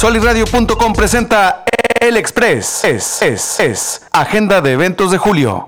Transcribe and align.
Soliradio.com 0.00 0.94
presenta 0.94 1.62
El 2.00 2.16
Express. 2.16 2.84
Es, 2.84 3.20
es, 3.20 3.60
es. 3.60 4.02
Agenda 4.12 4.62
de 4.62 4.72
eventos 4.72 5.10
de 5.10 5.18
julio. 5.18 5.66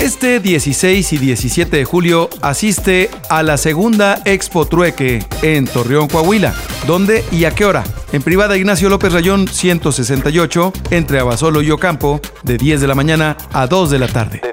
Este 0.00 0.40
16 0.40 1.12
y 1.12 1.18
17 1.18 1.76
de 1.76 1.84
julio 1.84 2.28
asiste 2.42 3.10
a 3.28 3.44
la 3.44 3.56
segunda 3.56 4.20
Expo 4.24 4.66
Trueque 4.66 5.24
en 5.42 5.66
Torreón, 5.66 6.08
Coahuila. 6.08 6.52
¿Dónde 6.84 7.24
y 7.30 7.44
a 7.44 7.52
qué 7.52 7.64
hora? 7.64 7.84
En 8.10 8.22
privada 8.22 8.56
Ignacio 8.56 8.88
López 8.88 9.12
Rayón 9.12 9.46
168, 9.46 10.72
entre 10.90 11.20
Abasolo 11.20 11.62
y 11.62 11.70
Ocampo, 11.70 12.20
de 12.42 12.56
10 12.56 12.80
de 12.80 12.88
la 12.88 12.96
mañana 12.96 13.36
a 13.52 13.68
2 13.68 13.88
de 13.92 13.98
la 14.00 14.08
tarde. 14.08 14.49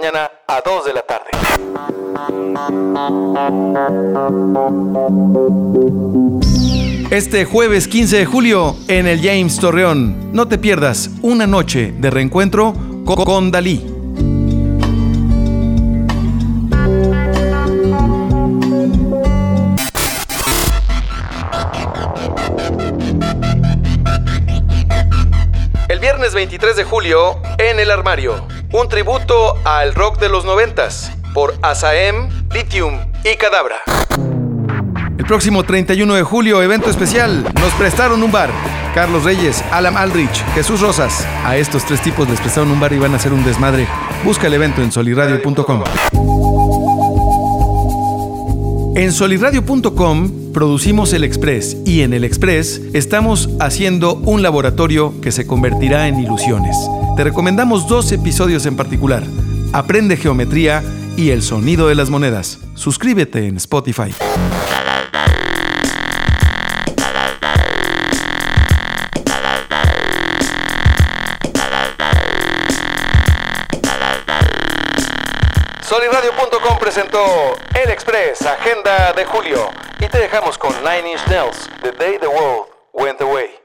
De 0.00 0.06
10 0.06 0.12
de 0.12 0.12
la 0.12 0.22
mañana 0.22 0.30
a 0.46 0.62
2 0.64 0.84
de 0.84 0.92
la 0.94 1.02
tarde. 1.02 1.30
Este 7.10 7.44
jueves 7.44 7.86
15 7.86 8.18
de 8.18 8.26
julio 8.26 8.76
en 8.88 9.06
el 9.06 9.20
James 9.20 9.58
Torreón, 9.58 10.32
no 10.32 10.48
te 10.48 10.56
pierdas 10.58 11.10
una 11.22 11.46
noche 11.46 11.92
de 11.98 12.10
reencuentro 12.10 12.74
con 13.04 13.50
Dalí. 13.50 13.84
El 25.88 25.98
viernes 25.98 26.32
23 26.32 26.76
de 26.76 26.84
julio, 26.84 27.42
en 27.58 27.80
el 27.80 27.90
armario, 27.90 28.46
un 28.72 28.88
tributo 28.88 29.56
al 29.64 29.94
rock 29.94 30.18
de 30.20 30.28
los 30.28 30.44
noventas 30.44 31.10
por 31.34 31.54
Asaem, 31.62 32.28
Lithium 32.52 32.98
y 33.24 33.36
Cadabra. 33.36 33.76
El 35.18 35.24
próximo 35.26 35.64
31 35.64 36.14
de 36.14 36.22
julio, 36.22 36.62
evento 36.62 36.88
especial, 36.88 37.44
nos 37.60 37.72
prestaron 37.74 38.22
un 38.22 38.32
bar. 38.32 38.50
Carlos 38.94 39.24
Reyes, 39.24 39.62
Alan 39.70 39.96
Aldrich, 39.96 40.44
Jesús 40.54 40.80
Rosas. 40.80 41.26
A 41.44 41.56
estos 41.56 41.84
tres 41.84 42.00
tipos 42.00 42.28
les 42.28 42.40
prestaron 42.40 42.70
un 42.70 42.80
bar 42.80 42.92
y 42.92 42.98
van 42.98 43.12
a 43.12 43.16
hacer 43.16 43.32
un 43.32 43.44
desmadre. 43.44 43.86
Busca 44.24 44.46
el 44.46 44.54
evento 44.54 44.82
en 44.82 44.90
soliradio.com. 44.90 45.84
En 48.96 49.12
soliradio.com 49.12 50.39
producimos 50.52 51.12
el 51.12 51.24
Express 51.24 51.76
y 51.84 52.02
en 52.02 52.12
el 52.12 52.24
Express 52.24 52.80
estamos 52.92 53.48
haciendo 53.60 54.14
un 54.14 54.42
laboratorio 54.42 55.20
que 55.20 55.32
se 55.32 55.46
convertirá 55.46 56.08
en 56.08 56.20
ilusiones. 56.20 56.76
Te 57.16 57.24
recomendamos 57.24 57.88
dos 57.88 58.10
episodios 58.12 58.66
en 58.66 58.76
particular. 58.76 59.22
Aprende 59.72 60.16
geometría 60.16 60.82
y 61.16 61.30
el 61.30 61.42
sonido 61.42 61.88
de 61.88 61.94
las 61.94 62.10
monedas. 62.10 62.58
Suscríbete 62.74 63.46
en 63.46 63.56
Spotify. 63.56 64.12
El 77.12 77.90
Express, 77.90 78.42
Agenda 78.42 79.12
de 79.14 79.24
Julio. 79.24 79.68
Y 79.98 80.06
te 80.06 80.18
dejamos 80.18 80.56
con 80.56 80.72
Nine 80.84 81.10
Inch 81.10 81.26
Nails, 81.26 81.68
The 81.82 81.90
Day 81.90 82.18
the 82.18 82.28
World 82.28 82.66
Went 82.92 83.20
Away. 83.20 83.59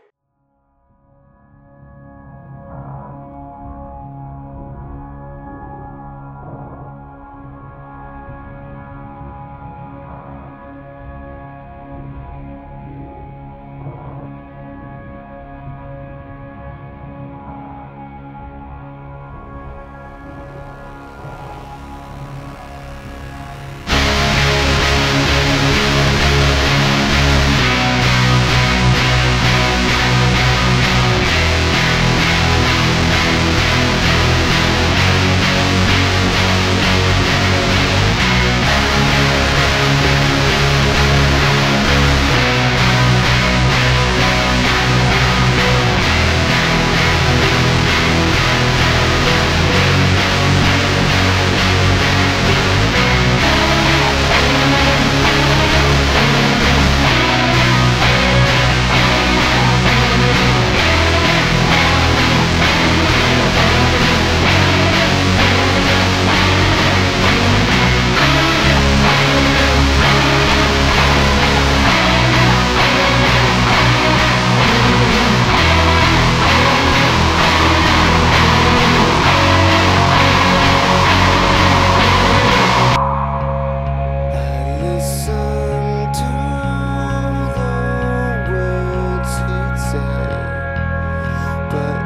but 91.76 92.05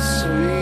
sweet. 0.00 0.59